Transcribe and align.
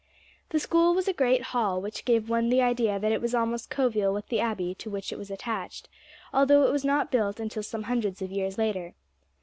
The 0.49 0.57
School 0.59 0.95
was 0.95 1.07
a 1.07 1.13
great 1.13 1.43
hall, 1.53 1.79
which 1.79 2.05
gave 2.05 2.27
one 2.27 2.49
the 2.49 2.59
idea 2.59 2.97
that 2.99 3.11
it 3.11 3.21
was 3.21 3.35
almost 3.35 3.69
coeval 3.69 4.11
with 4.15 4.29
the 4.29 4.39
abbey 4.39 4.73
to 4.79 4.89
which 4.89 5.13
it 5.13 5.17
was 5.19 5.29
attached, 5.29 5.89
although 6.33 6.63
it 6.63 6.71
was 6.71 6.83
not 6.83 7.11
built 7.11 7.39
until 7.39 7.61
some 7.61 7.83
hundreds 7.83 8.19
of 8.19 8.31
years 8.31 8.57
later. 8.57 8.95